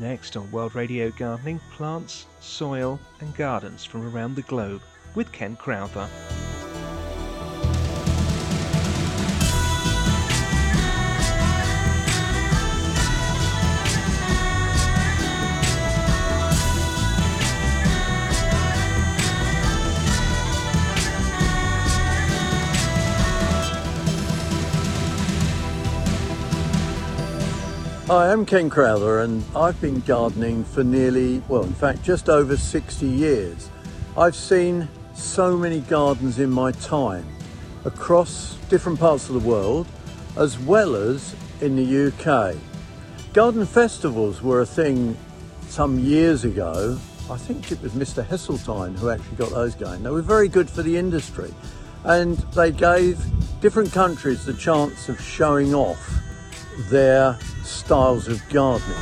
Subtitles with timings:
[0.00, 4.80] Next on World Radio Gardening, plants, soil, and gardens from around the globe
[5.14, 6.08] with Ken Crowther.
[28.10, 32.56] Hi, I'm Ken Crowther and I've been gardening for nearly, well, in fact, just over
[32.56, 33.70] 60 years.
[34.18, 37.24] I've seen so many gardens in my time
[37.84, 39.86] across different parts of the world
[40.36, 42.56] as well as in the UK.
[43.32, 45.16] Garden festivals were a thing
[45.68, 46.98] some years ago.
[47.30, 48.26] I think it was Mr.
[48.26, 50.02] Heseltine who actually got those going.
[50.02, 51.54] They were very good for the industry
[52.02, 53.24] and they gave
[53.60, 56.20] different countries the chance of showing off
[56.88, 58.96] their styles of gardening.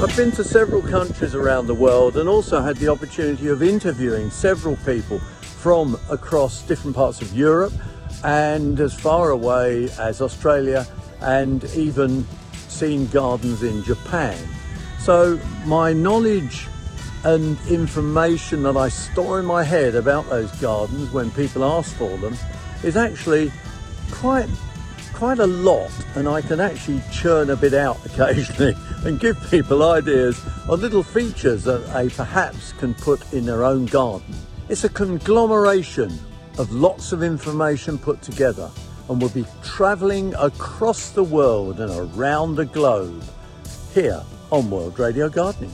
[0.00, 4.30] I've been to several countries around the world and also had the opportunity of interviewing
[4.30, 7.72] several people from across different parts of Europe
[8.22, 10.86] and as far away as Australia
[11.20, 12.26] and even
[12.68, 14.36] seen gardens in Japan.
[14.98, 16.66] So my knowledge
[17.24, 22.16] and information that I store in my head about those gardens when people ask for
[22.18, 22.36] them
[22.82, 23.50] is actually
[24.10, 24.48] quite
[25.14, 29.82] quite a lot and I can actually churn a bit out occasionally and give people
[29.82, 34.34] ideas on little features that they perhaps can put in their own garden.
[34.68, 36.18] It's a conglomeration
[36.58, 38.70] of lots of information put together
[39.08, 43.22] and we'll be travelling across the world and around the globe
[43.92, 45.72] here on World Radio Gardening.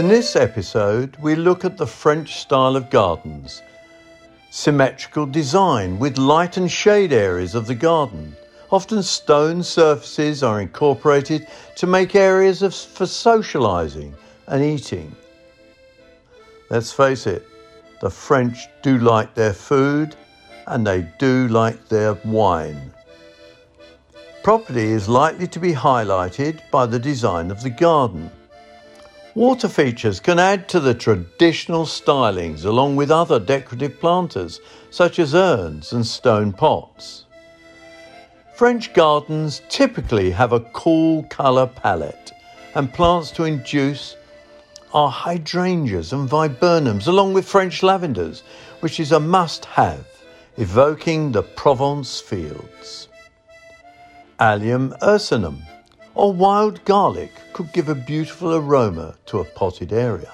[0.00, 3.60] In this episode, we look at the French style of gardens.
[4.50, 8.34] Symmetrical design with light and shade areas of the garden.
[8.70, 11.46] Often stone surfaces are incorporated
[11.76, 14.14] to make areas of, for socialising
[14.46, 15.14] and eating.
[16.70, 17.46] Let's face it,
[18.00, 20.16] the French do like their food
[20.66, 22.90] and they do like their wine.
[24.42, 28.30] Property is likely to be highlighted by the design of the garden.
[29.36, 34.60] Water features can add to the traditional stylings along with other decorative planters
[34.90, 37.26] such as urns and stone pots.
[38.56, 42.32] French gardens typically have a cool colour palette
[42.74, 44.16] and plants to induce
[44.92, 48.42] are hydrangeas and viburnums along with French lavenders,
[48.80, 50.06] which is a must have,
[50.56, 53.06] evoking the Provence fields.
[54.40, 55.62] Allium ursinum
[56.20, 60.30] or wild garlic could give a beautiful aroma to a potted area.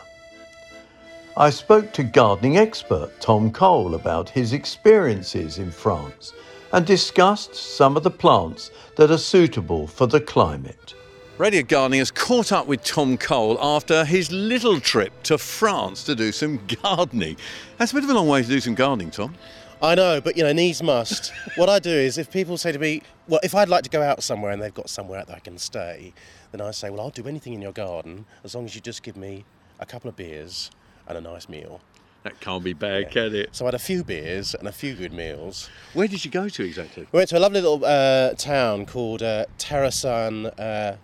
[1.36, 6.32] I spoke to gardening expert Tom Cole about his experiences in France
[6.72, 10.94] and discussed some of the plants that are suitable for the climate.
[11.38, 16.16] Radio Gardening has caught up with Tom Cole after his little trip to France to
[16.16, 17.36] do some gardening.
[17.78, 19.36] That's a bit of a long way to do some gardening, Tom.
[19.82, 21.32] I know, but you know, needs must.
[21.56, 24.03] what I do is if people say to me, well, if I'd like to go
[24.03, 26.14] out somewhere and they've got somewhere that I can stay,
[26.53, 29.03] then I say, well, I'll do anything in your garden as long as you just
[29.03, 29.44] give me
[29.78, 30.70] a couple of beers
[31.06, 31.81] and a nice meal.
[32.22, 33.09] That can't be bad, yeah.
[33.10, 33.54] can it?
[33.54, 35.70] So I had a few beers and a few good meals.
[35.92, 37.06] Where did you go to exactly?
[37.12, 40.97] We went to a lovely little uh, town called uh, Terrasson uh,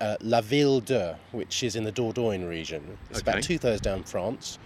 [0.00, 2.96] uh, La Ville de, which is in the Dordogne region.
[3.10, 3.30] It's okay.
[3.30, 4.58] about two thirds down France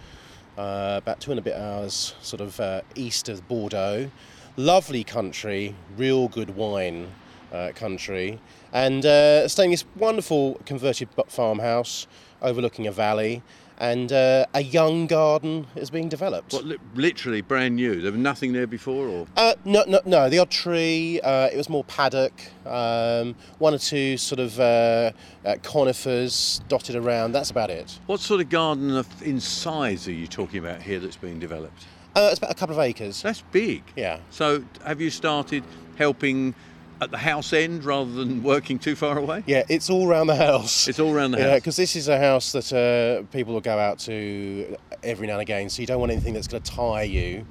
[0.57, 4.09] uh, about two and a bit hours sort of uh, east of Bordeaux.
[4.55, 7.07] Lovely country, real good wine
[7.51, 8.39] uh, country,
[8.71, 12.07] and uh, staying in this wonderful converted farmhouse
[12.41, 13.41] overlooking a valley
[13.77, 16.53] and uh, a young garden is being developed.
[16.53, 18.01] What, li- literally brand new?
[18.01, 19.27] There was nothing there before, or?
[19.35, 20.29] Uh, no, no, no.
[20.29, 21.19] The odd tree.
[21.21, 22.33] Uh, it was more paddock.
[22.65, 25.11] Um, one or two sort of uh,
[25.45, 27.31] uh, conifers dotted around.
[27.31, 27.99] That's about it.
[28.05, 31.85] What sort of garden in size are you talking about here that's being developed?
[32.15, 33.21] Uh, it's about a couple of acres.
[33.21, 33.83] That's big.
[33.95, 34.19] Yeah.
[34.29, 35.63] So, have you started
[35.97, 36.53] helping
[37.01, 39.43] at the house end rather than working too far away?
[39.45, 40.87] Yeah, it's all around the house.
[40.87, 41.47] It's all around the house.
[41.47, 45.33] yeah, because this is a house that uh, people will go out to every now
[45.33, 47.45] and again, so you don't want anything that's going to tie you.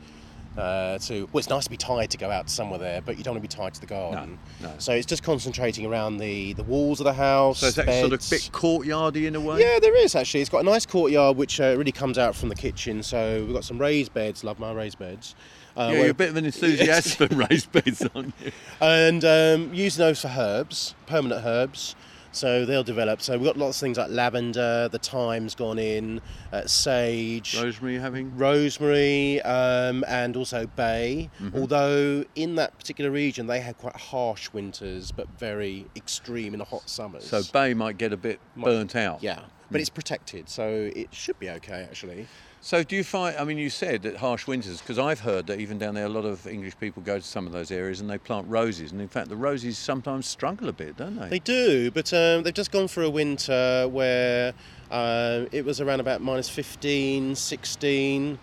[0.56, 3.24] Uh, to well, it's nice to be tied to go out somewhere there, but you
[3.24, 4.38] don't want to be tied to the garden.
[4.60, 4.74] No, no.
[4.78, 7.60] So it's just concentrating around the, the walls of the house.
[7.60, 9.60] So it's that sort of bit courtyardy in a way?
[9.60, 10.42] Yeah, there is actually.
[10.42, 13.02] It's got a nice courtyard which uh, really comes out from the kitchen.
[13.02, 14.44] So we've got some raised beds.
[14.44, 15.34] Love my raised beds.
[15.76, 18.52] Uh, Yeah, you're a bit of an enthusiast for raised beds, aren't you?
[18.80, 21.96] and um, using those for herbs, permanent herbs.
[22.34, 23.20] So they'll develop.
[23.20, 27.98] So we've got lots of things like lavender, the thyme's gone in, uh, sage, Rosemary
[27.98, 28.34] having.
[28.38, 31.28] rosemary, um, and also bay.
[31.42, 31.58] Mm-hmm.
[31.58, 36.64] Although in that particular region they have quite harsh winters, but very extreme in the
[36.64, 37.24] hot summers.
[37.28, 39.22] So bay might get a bit Might- burnt out.
[39.22, 39.40] yeah,
[39.70, 42.28] but it's protected, so it should be okay actually.
[42.64, 43.36] So do you find?
[43.36, 46.08] I mean, you said that harsh winters, because I've heard that even down there, a
[46.08, 49.00] lot of English people go to some of those areas and they plant roses, and
[49.00, 51.28] in fact, the roses sometimes struggle a bit, don't they?
[51.28, 54.54] They do, but um, they've just gone through a winter where
[54.92, 58.38] uh, it was around about minus 15, 16.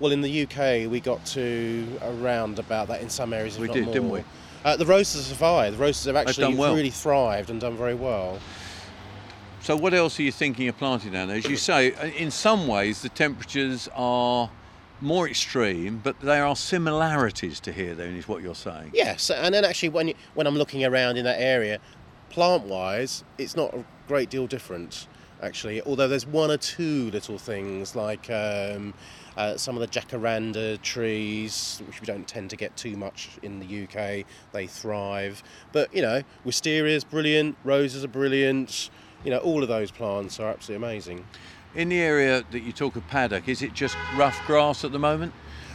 [0.00, 3.58] Well, in the UK, we got to around about that in some areas.
[3.58, 3.92] We did, more.
[3.92, 4.24] didn't we?
[4.64, 5.76] Uh, the roses have survived.
[5.76, 6.74] The roses have actually well.
[6.74, 8.38] really thrived and done very well.
[9.62, 11.36] So what else are you thinking of planting down there?
[11.36, 14.50] As you say, uh, in some ways, the temperatures are
[15.02, 17.94] more extreme, but there are similarities to here.
[17.94, 18.92] Then is what you're saying.
[18.94, 21.78] Yes, and then actually, when when I'm looking around in that area,
[22.30, 25.06] plant-wise, it's not a great deal different.
[25.42, 28.92] Actually, although there's one or two little things like um,
[29.36, 33.58] uh, some of the jacaranda trees, which we don't tend to get too much in
[33.58, 35.42] the UK, they thrive.
[35.72, 38.90] But you know, wisteria is brilliant, roses are brilliant.
[39.24, 41.24] You know, all of those plants are absolutely amazing.
[41.74, 44.98] In the area that you talk of paddock, is it just rough grass at the
[44.98, 45.32] moment?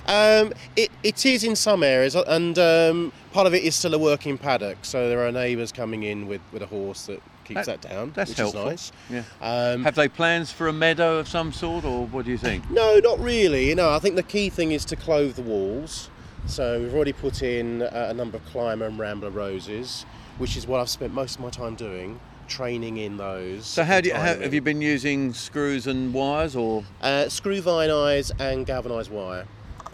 [0.07, 3.97] Um, it, it is in some areas, and um, part of it is still a
[3.99, 4.77] working paddock.
[4.83, 8.11] So there are neighbours coming in with, with a horse that keeps That- that, down,
[8.13, 8.67] that's which helpful.
[8.69, 9.23] is nice.
[9.41, 9.71] Yeah.
[9.73, 12.69] Um, Have they plans for a meadow of some sort, or what do you think?
[12.69, 13.67] no, not really.
[13.69, 16.09] You know, I think the key thing is to clothe the walls.
[16.47, 20.05] So we've already put in uh, a number of climber and rambler roses,
[20.37, 23.65] which is what I've spent most of my time doing, training in those.
[23.65, 27.61] So how do you, how, have you been using screws and wires, or Uh, screw
[27.61, 29.45] vine eyes and galvanised wire.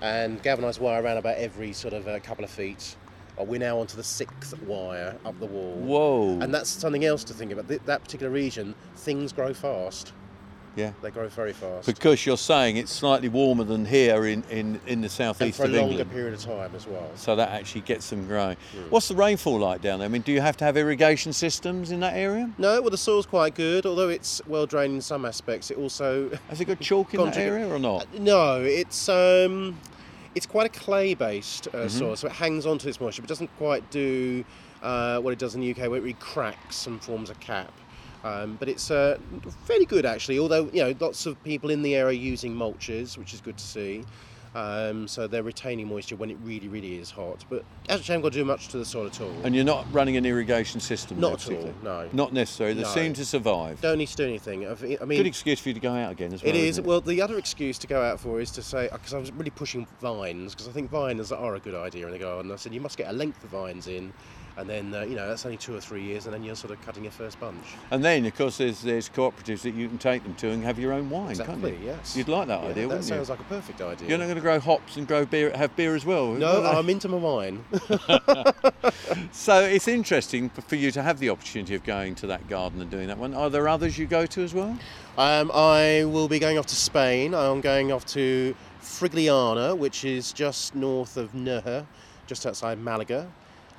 [0.02, 2.96] And galvanised wire around about every sort of uh, couple of feet.
[3.38, 5.74] We're now onto the sixth wire up the wall.
[5.74, 6.40] whoa?
[6.42, 7.68] And that's something else to think about.
[7.68, 10.14] Th- that particular region, things grow fast.
[10.76, 10.92] Yeah.
[11.02, 11.86] They grow very fast.
[11.86, 15.66] Because you're saying it's slightly warmer than here in, in, in the southeast for a
[15.68, 16.12] of longer England.
[16.12, 17.10] period of time as well.
[17.16, 18.58] So that actually gets them growing.
[18.74, 18.90] Hmm.
[18.90, 20.06] What's the rainfall like down there?
[20.06, 22.50] I mean, do you have to have irrigation systems in that area?
[22.58, 25.72] No, well, the soil's quite good, although it's well drained in some aspects.
[25.72, 26.30] It also.
[26.50, 28.08] Has it got chalk in that area or not?
[28.20, 29.10] No, it's.
[29.10, 29.78] Um,
[30.34, 31.88] it's quite a clay-based uh, Mm-hmm.
[31.90, 34.46] soil, so it hangs onto its moisture, but doesn't quite do
[34.82, 37.70] uh, what it does in the UK, where it really cracks and forms a cap.
[38.24, 39.18] Um, but it's uh,
[39.66, 40.40] fairly good actually.
[40.40, 43.64] Although you know, lots of people in the area using mulches, which is good to
[43.64, 44.04] see.
[44.54, 47.46] Um, so they're retaining moisture when it really, really is hot.
[47.50, 49.34] But actually, I haven't got to do much to the soil at all.
[49.46, 51.20] And you're not running an irrigation system?
[51.22, 52.10] Not there at all, no.
[52.12, 52.74] Not necessary.
[52.74, 52.88] They No.
[52.90, 53.80] seem to survive.
[53.80, 54.68] Don't need to do anything.
[54.68, 56.50] I've- mean, Good excuse for you to go out again as well.
[56.50, 56.64] It is.
[56.72, 59.32] isn't Well, the other excuse to go out for is to say, because I was
[59.32, 62.52] really pushing vines, because I think vines are a good idea in the garden.
[62.52, 64.12] I said, you must get a length of vines in,
[64.58, 66.72] and then, uh, you know, that's only two or three years, and then you're sort
[66.74, 67.64] of cutting your first bunch.
[67.90, 70.78] And then, of course, there's there's cooperatives that you can take them to and have
[70.78, 71.88] your own wine, Exactly, can't you?
[71.88, 72.18] yes.
[72.18, 73.16] You'd like that Yeah, idea, that wouldn't sounds you?
[73.16, 74.10] Sounds like a perfect idea.
[74.10, 76.34] You're not going to grow hops and grow beer, have beer as well.
[76.34, 77.64] no, I'm into my wine.
[79.32, 82.90] So it's interesting for you to have the opportunity of going to that garden and
[82.90, 83.34] doing that one.
[83.34, 84.78] Are there others you go to as well?
[85.18, 87.34] um, I will be going off to Spain.
[87.34, 91.86] I'm going off to Frigiliana, which is just north of Nerja,
[92.28, 93.30] just outside Malaga.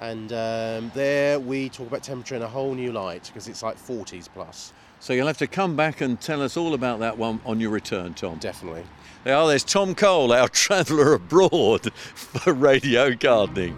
[0.01, 3.77] And um, there we talk about temperature in a whole new light because it's like
[3.77, 7.41] 40s plus, So you'll have to come back and tell us all about that one
[7.45, 8.39] on your return, Tom.
[8.39, 8.85] definitely.
[9.25, 13.77] There there's Tom Cole, our traveller abroad for radio gardening.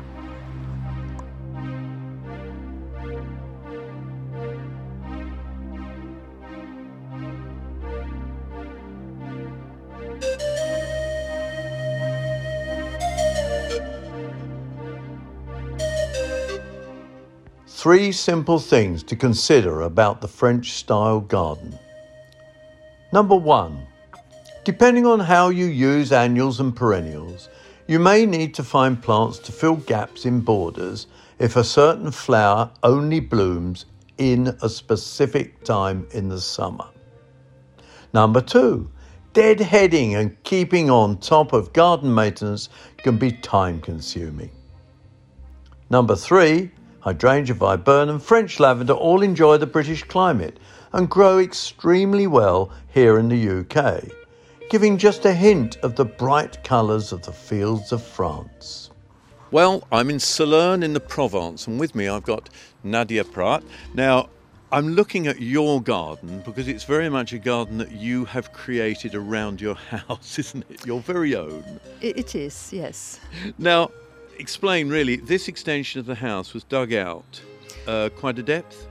[17.84, 21.78] Three simple things to consider about the French style garden.
[23.12, 23.86] Number one,
[24.64, 27.50] depending on how you use annuals and perennials,
[27.86, 32.70] you may need to find plants to fill gaps in borders if a certain flower
[32.82, 33.84] only blooms
[34.16, 36.88] in a specific time in the summer.
[38.14, 38.90] Number two,
[39.34, 44.52] deadheading and keeping on top of garden maintenance can be time consuming.
[45.90, 46.70] Number three,
[47.04, 50.58] hydrangea, viburnum, French lavender all enjoy the British climate
[50.94, 54.04] and grow extremely well here in the UK.
[54.70, 58.90] giving just a hint of the bright colours of the fields of France.
[59.50, 62.48] Well, I'm in Salernes in the Provence, and with me I've got
[62.82, 63.62] Nadia Prat.
[63.92, 64.30] Now,
[64.72, 69.14] I'm looking at your garden because it's very much a garden that you have created
[69.14, 70.84] around your house, isn't it?
[70.86, 71.78] Your very own.
[72.00, 73.20] It is, yes.
[73.58, 73.90] Now,
[74.38, 77.40] explain really, this extension of the house was dug out
[77.86, 78.86] uh, quite a depth?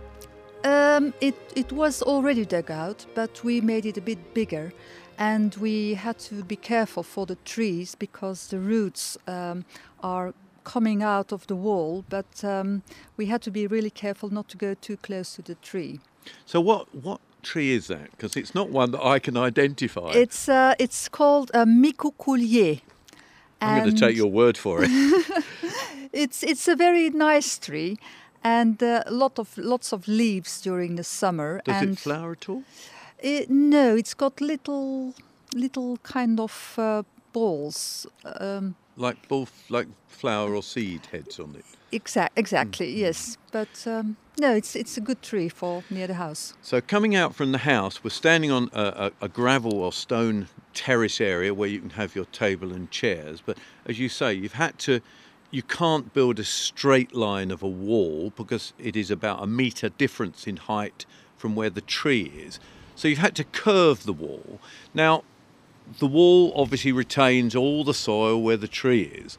[0.63, 4.73] Um, it, it was already dug out, but we made it a bit bigger.
[5.17, 9.65] And we had to be careful for the trees because the roots um,
[10.01, 10.33] are
[10.63, 12.83] coming out of the wall, but um,
[13.17, 15.99] we had to be really careful not to go too close to the tree.
[16.45, 18.11] So, what, what tree is that?
[18.11, 20.11] Because it's not one that I can identify.
[20.13, 22.81] It's, uh, it's called a micocoulier.
[23.63, 24.89] I'm going to take your word for it.
[26.13, 27.97] it's, it's a very nice tree
[28.43, 31.61] and a uh, lot of lots of leaves during the summer.
[31.63, 32.63] Does and it flower at all?
[33.19, 35.13] It, no, it's got little
[35.55, 38.05] little kind of uh, balls.
[38.25, 41.65] Um, like ball, like flower or seed heads on it.
[41.91, 42.93] Exact, exactly.
[42.93, 42.97] Mm.
[42.97, 46.53] Yes, but um, no, it's it's a good tree for near the house.
[46.61, 50.47] So coming out from the house, we're standing on a, a, a gravel or stone
[50.73, 53.41] terrace area where you can have your table and chairs.
[53.45, 55.01] But as you say, you've had to
[55.51, 59.89] you can't build a straight line of a wall because it is about a metre
[59.89, 61.05] difference in height
[61.37, 62.59] from where the tree is.
[62.95, 64.59] So you've had to curve the wall.
[64.95, 65.23] Now,
[65.99, 69.37] the wall obviously retains all the soil where the tree is.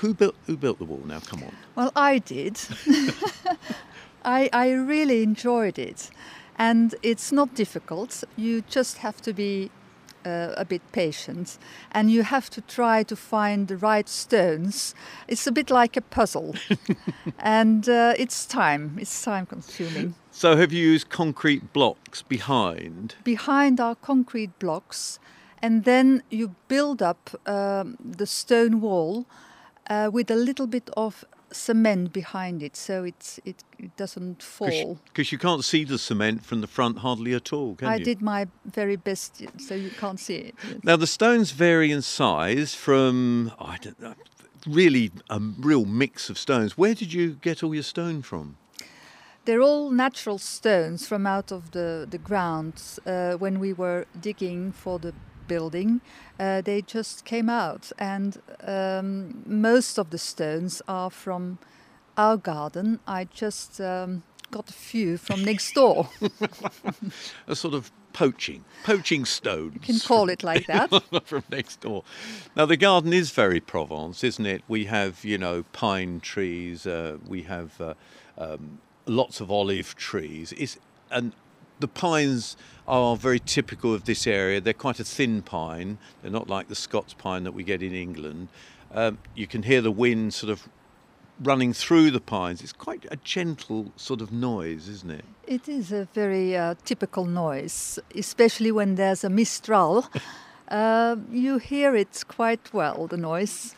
[0.00, 1.20] Who built who built the wall now?
[1.20, 1.54] Come on.
[1.74, 2.58] Well, I did.
[4.24, 6.10] I I really enjoyed it.
[6.56, 8.22] And it's not difficult.
[8.36, 9.70] You just have to be
[10.24, 11.58] uh, a bit patient
[11.92, 14.94] and you have to try to find the right stones.
[15.28, 16.54] It's a bit like a puzzle
[17.38, 20.14] and uh, it's time, it's time consuming.
[20.30, 23.14] So, have you used concrete blocks behind?
[23.22, 25.18] Behind our concrete blocks,
[25.64, 29.24] and then you build up um, the stone wall
[29.88, 34.98] uh, with a little bit of cement behind it, so it's, it, it doesn't fall.
[35.06, 37.96] Because you, you, can't see the cement from the front hardly at all, can I
[37.96, 38.00] you?
[38.02, 40.54] I did my very best, so you can't see it.
[40.68, 40.84] Yes.
[40.84, 44.14] Now the stones vary in size from I don't know,
[44.66, 46.76] really a real mix of stones.
[46.76, 48.58] Where did you get all your stone from?
[49.46, 54.72] They're all natural stones from out of the the ground uh, when we were digging
[54.72, 55.14] for the
[55.46, 56.00] building,
[56.38, 61.58] uh, they just came out, and um, most of the stones are from
[62.16, 63.00] our garden.
[63.06, 66.08] I just um, got a few from next door.
[67.46, 69.74] a sort of poaching, poaching stones.
[69.74, 70.90] You can call it like that.
[71.24, 72.04] from next door.
[72.56, 74.62] Now the garden is very Provence, isn't it?
[74.68, 76.86] We have, you know, pine trees.
[76.86, 77.94] Uh, we have uh,
[78.38, 80.52] um, lots of olive trees.
[80.52, 80.78] Is
[81.10, 81.32] and
[81.80, 84.60] the pines are very typical of this area.
[84.60, 85.98] They're quite a thin pine.
[86.22, 88.48] They're not like the Scots pine that we get in England.
[88.92, 90.68] Um, you can hear the wind sort of
[91.42, 92.62] running through the pines.
[92.62, 95.24] It's quite a gentle sort of noise, isn't it?
[95.46, 100.06] It is a very uh, typical noise, especially when there's a mistral.
[100.68, 103.74] uh, you hear it quite well, the noise.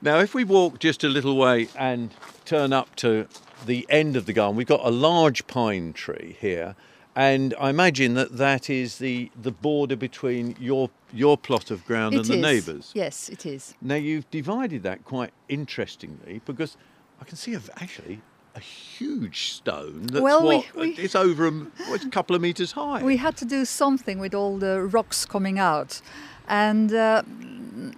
[0.00, 2.14] Now, if we walk just a little way and
[2.44, 3.26] turn up to
[3.66, 6.76] the end of the garden, we've got a large pine tree here
[7.16, 12.14] and I imagine that that is the, the border between your your plot of ground
[12.14, 12.40] it and the is.
[12.40, 12.92] neighbours.
[12.94, 13.74] Yes, it is.
[13.82, 16.76] Now you've divided that quite interestingly because
[17.20, 18.20] I can see actually
[18.54, 22.42] a huge stone that's well, what we, we, it's over a, it's a couple of
[22.42, 23.02] meters high.
[23.02, 26.00] We had to do something with all the rocks coming out,
[26.48, 27.22] and uh,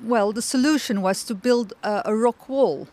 [0.03, 2.89] well, the solution was to build a, a rock wall.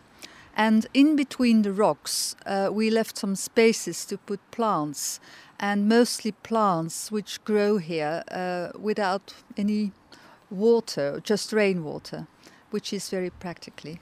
[0.56, 5.22] And in between the rocks, uh, we left some spaces to put plants
[5.60, 9.92] and mostly plants which grow here uh, without any
[10.50, 12.28] water, just rainwater,
[12.72, 14.00] which is very practically.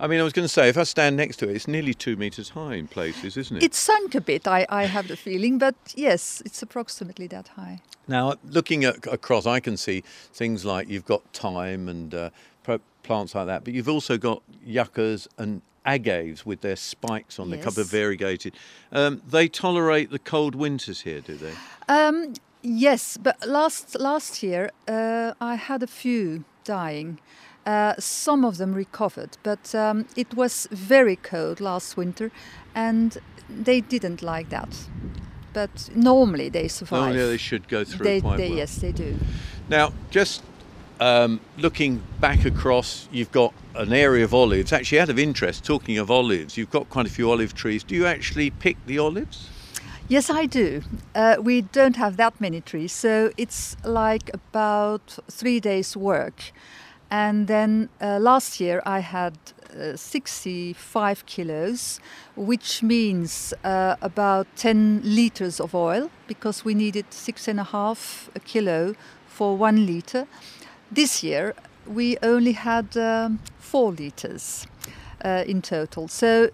[0.00, 1.92] I mean, I was going to say, if I stand next to it, it's nearly
[1.92, 3.62] two metres high in places, isn't it?
[3.64, 7.80] It's sunk a bit, I, I have the feeling, but yes, it's approximately that high.
[8.06, 12.30] Now, looking at, across, I can see things like you've got thyme and uh,
[13.02, 15.62] plants like that, but you've also got yuccas and
[15.94, 17.58] agaves with their spikes on yes.
[17.58, 18.54] the of variegated.
[18.92, 21.54] Um, they tolerate the cold winters here, do they?
[21.88, 27.18] Um, yes, but last last year uh, I had a few dying.
[27.66, 32.30] Uh, some of them recovered, but um, it was very cold last winter,
[32.74, 33.18] and
[33.48, 34.88] they didn't like that.
[35.52, 37.14] But normally they survive.
[37.14, 38.58] Yeah, they should go through they, quite they, well.
[38.58, 39.16] Yes, they do.
[39.68, 40.42] Now, just
[41.00, 44.72] um, looking back across, you've got an area of olives.
[44.72, 47.84] Actually, out of interest, talking of olives, you've got quite a few olive trees.
[47.84, 49.48] Do you actually pick the olives?
[50.08, 50.82] Yes, I do.
[51.14, 56.52] Uh, we don't have that many trees, so it's like about three days' work.
[57.10, 59.38] And then uh, last year I had
[59.78, 62.00] uh, 65 kilos,
[62.36, 68.30] which means uh, about 10 liters of oil because we needed six and a half
[68.34, 68.94] a kilo
[69.26, 70.26] for one liter.
[70.90, 71.54] This year
[71.88, 74.66] we only had um, four liters
[75.24, 76.08] uh, in total.
[76.08, 76.50] So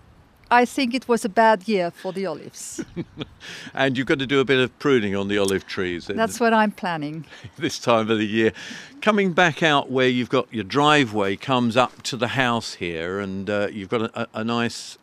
[0.51, 2.85] I think it was a bad year for the olives.
[3.75, 6.07] and you've got to do a bit of pruning on the olive trees.
[6.07, 7.25] That's what I'm planning.
[7.59, 8.53] this time of the year.
[9.01, 13.49] Coming back out where you've got your driveway comes up to the house here, and
[13.51, 14.99] uh, you've got a, a, nice,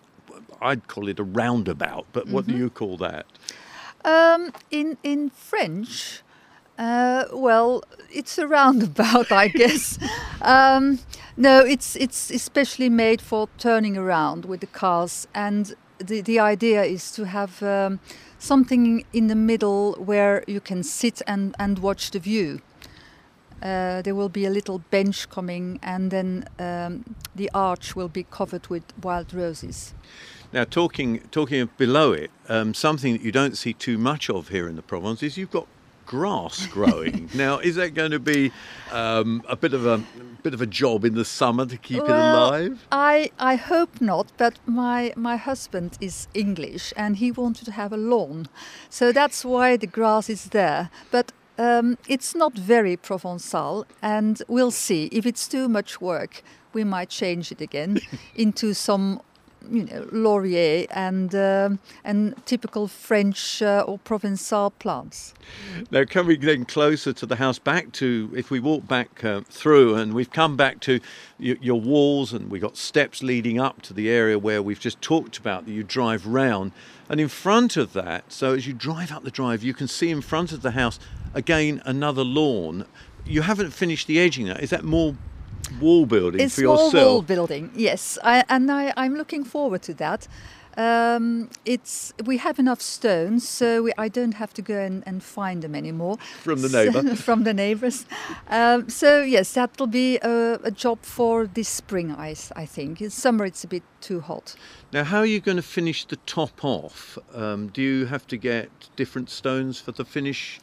[0.62, 2.54] I'd call it a roundabout, but what mm-hmm.
[2.54, 3.26] do you call that?
[4.04, 6.22] Um, in in French,
[6.82, 10.00] uh, well, it's a roundabout, I guess.
[10.42, 11.00] Um,
[11.38, 16.84] no, it's it's especially made for turning around with the cars, and the the idea
[16.84, 18.00] is to have um,
[18.40, 22.62] something in the middle where you can sit and and watch the view.
[23.62, 28.24] Uh, there will be a little bench coming, and then um, the arch will be
[28.24, 29.94] covered with wild roses.
[30.52, 34.68] Now, talking talking below it, um, something that you don't see too much of here
[34.68, 35.68] in the Provence is you've got
[36.12, 37.30] grass growing.
[37.34, 38.52] now, is that going to be
[38.92, 40.04] um, a bit of a
[40.44, 42.86] bit of a job in the summer to keep well, it alive?
[42.92, 44.28] I I hope not.
[44.38, 48.48] But my my husband is English and he wanted to have a lawn,
[48.90, 50.90] so that's why the grass is there.
[51.12, 55.10] But um, it's not very Provençal, and we'll see.
[55.14, 58.00] If it's too much work, we might change it again
[58.36, 59.22] into some
[59.70, 65.34] you know, laurier and um, and typical French uh, or Provençal plants.
[65.92, 69.42] Now, can coming then closer to the house, back to if we walk back uh,
[69.42, 71.00] through, and we've come back to
[71.40, 75.38] your walls, and we've got steps leading up to the area where we've just talked
[75.38, 76.72] about that you drive round,
[77.10, 80.10] and in front of that, so as you drive up the drive, you can see
[80.10, 81.00] in front of the house
[81.34, 82.86] again another lawn.
[83.26, 84.48] You haven't finished the edging.
[84.48, 85.16] Is that more
[85.80, 86.92] wall building it's for yourself.
[86.92, 90.28] Small wall building, yes, I, and I, I'm looking forward to that.
[90.78, 95.22] Um, it's we have enough stones, so we, I don't have to go and, and
[95.22, 97.02] find them anymore from the neighbour.
[97.10, 98.06] So, from the neighbours.
[98.50, 102.12] Um, so yes, that will be a, a, job for this spring.
[102.12, 104.56] I, I think in summer it's a bit too hot.
[104.94, 107.18] Now, how are you going to finish the top off?
[107.34, 110.60] Um, do you have to get different stones for the finish?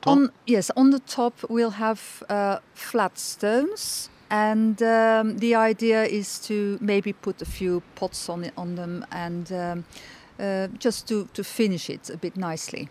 [0.00, 0.16] Top?
[0.16, 6.38] On yes, on the top we'll have uh, flat stones and um, the idea is
[6.40, 9.84] to maybe put a few pots on on them and um,
[10.38, 12.88] uh, just to, to finish it a bit nicely.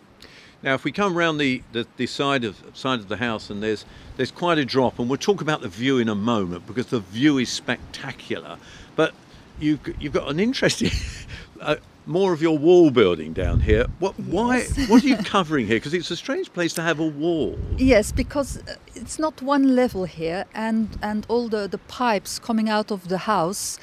[0.62, 3.63] Now, if we come around the, the, the, side of side of the house, and
[3.63, 3.86] there's
[4.17, 6.99] there's quite a drop, and we'll talk about the view in a moment because the
[6.99, 8.58] view is spectacular.
[8.95, 9.13] But
[9.60, 10.91] you've you've got an interesting
[11.62, 11.78] uh,
[12.09, 13.85] more of your wall building down here.
[13.99, 14.19] What?
[14.19, 14.63] Why?
[14.87, 15.77] What are you covering here?
[15.77, 17.57] Because it's a strange place to have a wall.
[17.77, 22.67] Yes, because uh, it's not one level here, and and all the the pipes coming
[22.69, 23.77] out of the house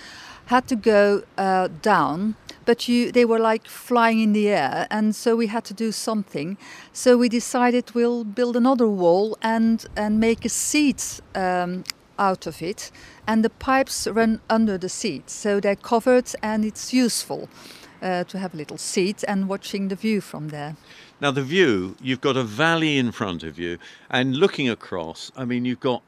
[0.47, 2.35] had to go uh, down.
[2.65, 5.93] But you, they were like flying in the air, and so we had to do
[5.93, 6.59] something.
[6.93, 11.85] So we decided we'll build another wall and and make a seat um,
[12.19, 12.91] out of it,
[13.25, 17.49] and the pipes run under the seat, so they're covered and it's useful
[18.07, 20.77] uh, to have a little seat and watching the view from there.
[21.21, 23.79] Now, the view, you've got a valley in front of you,
[24.11, 26.03] and looking across, I mean, you've got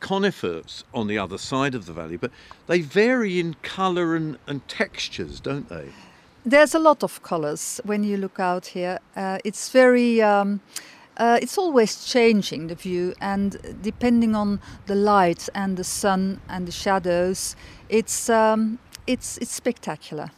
[0.00, 2.30] conifers on the other side of the valley, but
[2.66, 5.88] they vary in colour and, and textures, don't they?
[6.44, 8.98] There's a lot of colours when you look out here.
[9.14, 10.22] Uh, it's very.
[10.22, 10.60] Um,
[11.16, 16.66] uh, it's always changing the view, and depending on the light and the sun and
[16.66, 17.56] the shadows,
[17.90, 20.30] it's um, it's it's spectacular.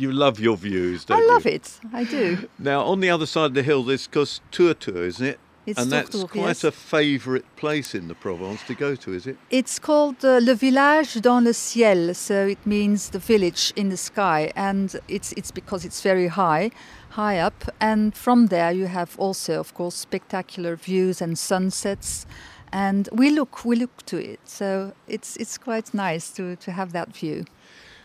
[0.00, 1.30] You love your views, don't I you?
[1.30, 1.78] I love it.
[1.92, 2.48] I do.
[2.58, 5.38] Now, on the other side of the hill, there's because Tourtour, isn't it?
[5.66, 6.64] It's and that's Tourtour, quite yes.
[6.64, 9.36] a favourite place in the Provence to go to, is it?
[9.50, 13.98] It's called uh, Le Village dans le ciel, so it means the village in the
[13.98, 16.70] sky, and it's it's because it's very high,
[17.10, 22.24] high up, and from there you have also, of course, spectacular views and sunsets,
[22.72, 26.92] and we look we look to it, so it's it's quite nice to to have
[26.92, 27.44] that view.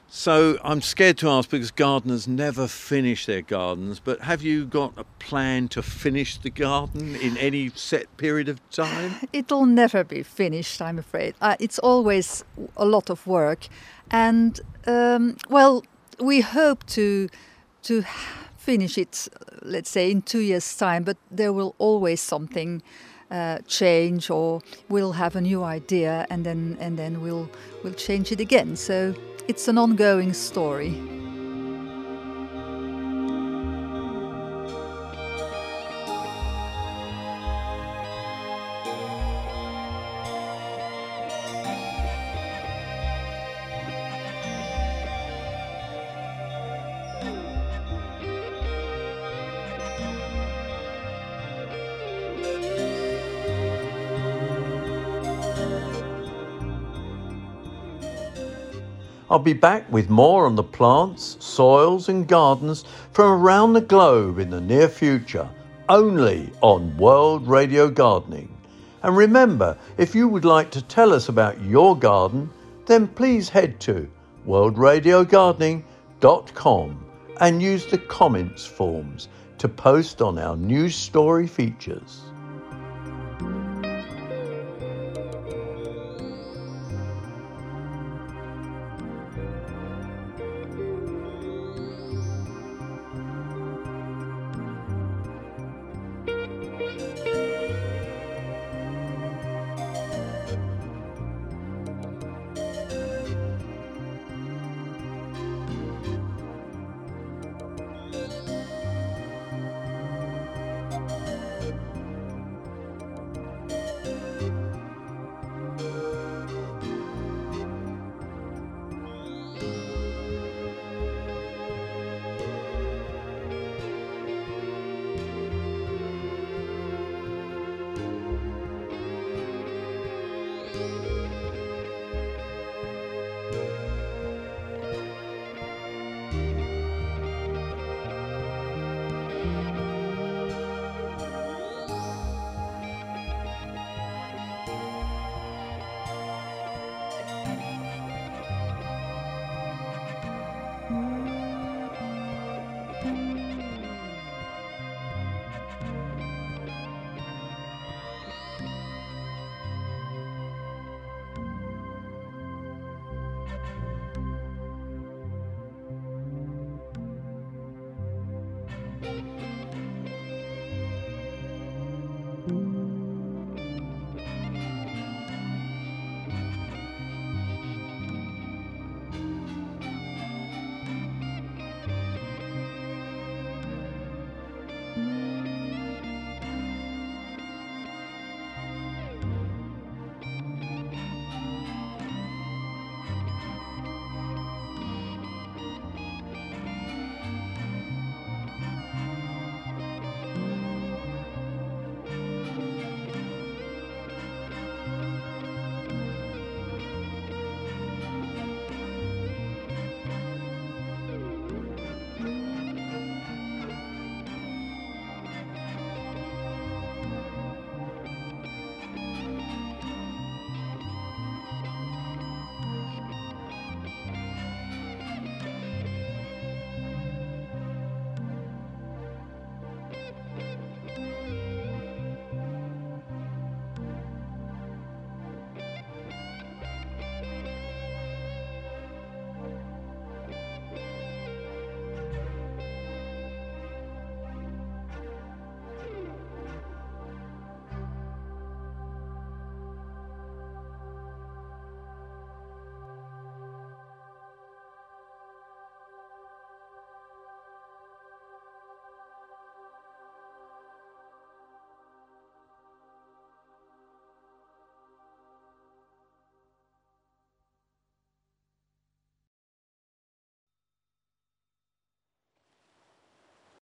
[0.07, 4.93] So I'm scared to ask because gardeners never finish their gardens, but have you got
[4.97, 9.15] a plan to finish the garden in any set period of time?
[9.33, 11.35] It'll never be finished, I'm afraid.
[11.41, 12.43] Uh, it's always
[12.77, 13.67] a lot of work,
[14.11, 15.83] and um, well,
[16.19, 17.27] we hope to
[17.83, 18.03] to
[18.57, 19.27] finish it,
[19.61, 21.03] let's say, in two years' time.
[21.03, 22.81] But there will always something.
[23.31, 27.49] Uh, change or we'll have a new idea and then and then we'll
[27.83, 29.15] we'll change it again so
[29.47, 30.95] it's an ongoing story.
[59.29, 64.37] I'll be back with more on the plants, soils, and gardens from around the globe
[64.37, 65.49] in the near future,
[65.89, 68.55] only on World Radio Gardening.
[69.01, 72.51] And remember, if you would like to tell us about your garden,
[72.85, 74.07] then please head to
[74.47, 77.05] worldradiogardening.com
[77.41, 82.21] and use the comments forms to post on our news story features.